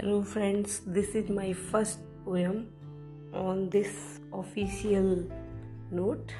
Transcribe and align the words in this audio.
Hello, 0.00 0.22
friends. 0.22 0.82
This 0.86 1.16
is 1.16 1.28
my 1.28 1.52
first 1.52 1.98
poem 2.24 2.68
on 3.34 3.68
this 3.68 4.20
official 4.32 5.24
note. 5.90 6.32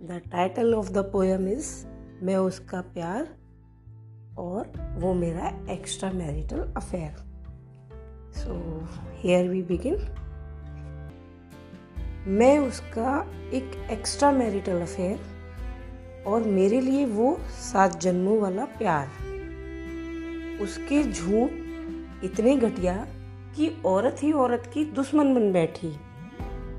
The 0.00 0.18
title 0.28 0.74
of 0.74 0.92
the 0.92 1.04
poem 1.04 1.46
is 1.46 1.68
मैं 2.22 2.36
उसका 2.36 2.80
प्यार 2.96 3.28
और 4.38 4.72
वो 4.98 5.12
मेरा 5.14 5.52
extra 5.72 6.10
marital 6.12 6.72
affair 6.76 7.14
so 8.40 8.58
here 9.22 9.48
we 9.48 9.62
begin 9.70 9.96
मैं 12.40 12.58
उसका 12.58 13.16
एक 13.54 13.80
एक्स्ट्रा 13.90 14.32
मैरिटल 14.32 14.80
अफेयर 14.80 16.24
और 16.26 16.52
मेरे 16.58 16.80
लिए 16.80 17.06
वो 17.14 17.36
सात 17.62 17.98
जन्मों 18.00 18.40
वाला 18.40 18.64
प्यार 18.78 19.08
उसके 20.62 21.02
झूठ 21.02 21.69
इतने 22.24 22.56
घटिया 22.56 23.06
कि 23.56 23.82
औरत 23.86 24.16
ही 24.22 24.32
औरत 24.32 24.70
की 24.74 24.84
दुश्मन 24.84 25.34
बन 25.34 25.52
बैठी। 25.52 25.96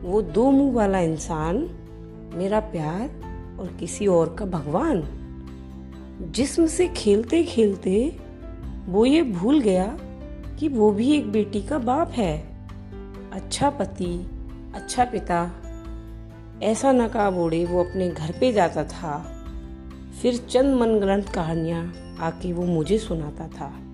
वो 0.01 0.21
दो 0.21 0.51
मुँह 0.51 0.73
वाला 0.73 0.99
इंसान, 0.99 1.57
मेरा 2.33 2.59
प्यार 2.59 3.01
और 3.59 3.77
किसी 3.79 4.07
और 4.07 4.35
का 4.39 4.45
भगवान। 4.45 5.17
जिस्म 6.21 6.65
से 6.65 6.87
खेलते 6.87 7.43
खेलते 7.43 8.19
वो 8.85 9.05
ये 9.05 9.23
भूल 9.23 9.59
गया 9.59 9.97
कि 10.59 10.67
वो 10.67 10.91
भी 10.91 11.11
एक 11.11 11.31
बेटी 11.31 11.61
का 11.61 11.77
बाप 11.77 12.09
है। 12.09 12.47
अच्छा 13.31 13.69
पति 13.69 14.29
अच्छा 14.75 15.05
पिता। 15.05 15.51
ऐसा 16.63 16.91
नकाब 16.91 17.37
ओढ़े 17.37 17.65
वो 17.65 17.83
अपने 17.83 18.09
घर 18.09 18.31
पे 18.39 18.53
जाता 18.53 18.83
था। 18.83 19.43
फिर 20.21 20.37
चंद 20.37 20.75
मनगढ़ंत 20.75 21.29
कहानियाँ 21.29 21.93
आके 22.19 22.53
वो 22.53 22.65
मुझे 22.65 22.97
सुनाता 22.97 23.47
था। 23.47 23.90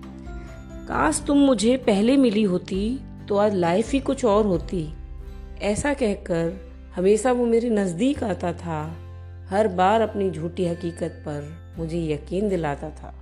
काश 0.87 1.23
तुम 1.27 1.37
मुझे 1.37 1.77
पहले 1.77 2.17
मिली 2.17 2.43
होती 2.43 2.99
तो 3.27 3.37
आज 3.37 3.53
लाइफ 3.53 3.91
ही 3.91 3.99
कुछ 3.99 4.25
और 4.25 4.45
होती। 4.45 4.93
ऐसा 5.61 5.93
कहकर 5.93 6.53
हमेशा 6.95 7.31
वो 7.31 7.45
मेरे 7.45 7.69
नज़दीक 7.69 8.23
आता 8.23 8.53
था। 8.53 8.97
हर 9.49 9.67
बार 9.67 10.01
अपनी 10.01 10.31
झूठी 10.31 10.67
हकीकत 10.67 11.23
पर 11.25 11.75
मुझे 11.77 11.99
यकीन 12.13 12.49
दिलाता 12.49 12.89
था। 12.89 13.13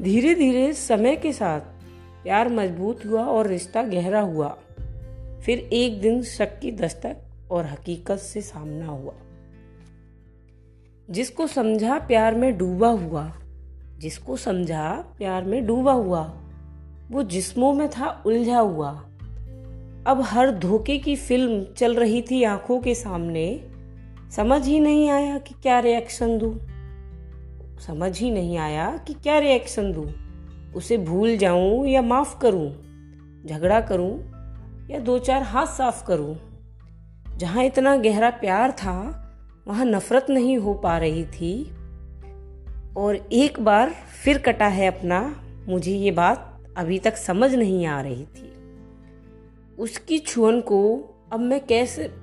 धीरे 0.00 0.34
धीरे 0.34 0.72
समय 0.72 1.16
के 1.16 1.32
साथ 1.32 1.60
प्यार 2.22 2.48
मज़बूत 2.48 3.06
हुआ 3.06 3.24
और 3.24 3.46
रिश्ता 3.46 3.82
गहरा 3.82 4.20
हुआ। 4.20 4.48
फिर 5.44 5.58
एक 5.58 6.00
दिन 6.00 6.22
शक 6.22 6.58
की 6.60 6.72
दस्तक 6.72 7.16
और 7.50 7.66
हकीकत 7.66 8.16
से 8.16 8.40
सामना 8.40 8.86
हुआ। 8.86 9.14
जिसको 11.10 11.46
समझा 11.46 11.98
प्यार 11.98 12.34
में 12.34 12.58
डूबा 12.58 12.88
हुआ, 12.88 13.32
जिसको 13.98 14.36
समझा 14.36 15.14
प्यार 15.18 15.44
में 15.44 15.66
डूबा 15.66 15.92
हुआ 15.92 16.42
वो 17.10 17.22
जिस्मों 17.22 17.72
में 17.72 17.88
था, 17.88 18.22
उलझा 18.26 18.58
हुआ। 18.58 18.90
अब 20.06 20.20
हर 20.22 20.50
धोखे 20.50 20.98
की 20.98 21.16
फ़िल्म 21.16 21.74
चल 21.74 21.94
रही 21.94 22.22
थी 22.22 22.42
आँखों 22.42 22.80
के 22.80 22.94
सामने। 22.94 23.68
समझ 24.30 24.66
ही 24.66 24.80
नहीं 24.80 25.10
आया 25.10 25.38
कि 25.38 25.54
क्या 25.62 25.80
रिएक्शन 25.80 26.38
दूँ। 26.38 26.58
समझ 27.80 28.20
ही 28.20 28.30
नहीं 28.30 28.58
आया 28.58 28.96
कि 28.96 29.14
क्या 29.14 29.38
रिएक्शन 29.38 29.92
दूँ। 29.92 30.12
उसे 30.74 30.98
भूल 30.98 31.36
जाऊँ 31.36 31.86
या 31.86 32.02
माफ़ 32.02 32.38
करूँ, 32.38 32.70
झगड़ा 33.46 33.80
करूँ 33.80 34.20
या 34.90 34.98
दो 34.98 35.18
चार 35.18 35.42
हाथ 35.42 35.66
साफ़ 35.66 36.06
करूँ। 36.06 36.36
जहाँ 37.36 37.64
इतना 37.64 37.96
गहरा 37.96 38.30
प्यार 38.30 38.72
था, 38.72 39.22
वहाँ 39.68 39.84
नफरत 39.84 40.26
नहीं 40.30 40.58
हो 40.58 40.74
पा 40.74 40.98
रही 40.98 41.24
थी। 41.24 41.70
और 42.96 43.28
एक 43.32 43.60
बार 43.60 43.90
फिर 44.24 44.38
कटा 44.38 44.66
है 44.66 44.86
अपना, 44.86 45.40
मुझे 45.68 45.92
ये 45.92 46.10
बात 46.10 46.45
अभी 46.76 46.98
तक 46.98 47.16
समझ 47.16 47.54
नहीं 47.54 47.86
आ 47.86 48.00
रही 48.00 48.24
थी। 48.24 48.52
उसकी 49.78 50.18
छुअन 50.18 50.60
को 50.60 50.96
अब 51.32 51.40
मैं 51.40 51.66
कैसे, 51.66 52.14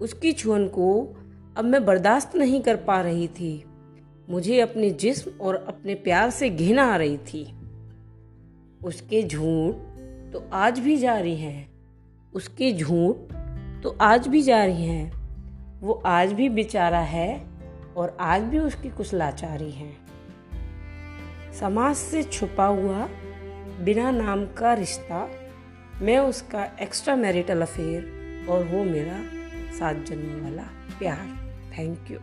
उसकी 0.00 0.32
छुअन 0.32 0.68
को 0.68 1.16
अब 1.56 1.64
मैं 1.64 1.84
बर्दाश्त 1.84 2.36
नहीं 2.36 2.60
कर 2.60 2.76
पा 2.76 3.00
रही 3.00 3.28
थी। 3.28 3.64
मुझे 4.30 4.60
अपने 4.60 4.90
जिस्म 4.90 5.30
और 5.40 5.64
अपने 5.68 5.94
प्यार 5.94 6.30
से 6.30 6.50
घिना 6.50 6.92
आ 6.92 6.96
रही 6.96 7.18
थी। 7.18 7.54
उसके 8.84 9.22
झूठ 9.22 9.74
तो 10.32 10.50
आज 10.52 10.78
भी 10.78 10.96
जारी 10.96 11.36
हैं। 11.36 11.70
उसके 12.34 12.72
झूठ 12.72 13.16
तो 13.82 13.98
आज 14.00 14.28
भी 14.28 14.42
जारी 14.42 14.84
हैं। 14.84 15.24
वो 15.80 16.02
आज 16.06 16.32
भी 16.32 16.48
बेचारा 16.48 17.00
है 17.00 17.46
और 17.96 18.16
आज 18.20 18.42
भी 18.42 18.58
उसकी 18.58 18.90
कुछ 18.90 19.14
लाचारी 19.14 19.70
हैं। 19.70 19.96
समाज 21.52 21.96
से 21.96 22.22
छुपा 22.22 22.66
हुआ 22.66 23.08
बिना 23.80 24.10
नाम 24.10 24.44
का 24.46 24.72
रिश्ता, 24.74 25.28
मैं 26.02 26.18
उसका 26.18 26.64
एक्स्ट्रा 26.80 27.16
मैरिटल 27.16 27.62
अफेयर 27.62 28.46
और 28.50 28.64
वो 28.64 28.84
मेरा 28.84 29.18
सात 29.78 29.96
जन्म 29.96 30.42
वाला 30.42 30.62
प्यार। 30.98 31.26
Thank 31.78 32.10
you 32.10 32.18